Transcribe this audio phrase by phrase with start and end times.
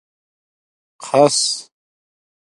[1.01, 1.37] خص